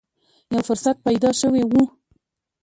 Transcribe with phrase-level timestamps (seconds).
[0.53, 1.73] یو فرصت پیدا شوې و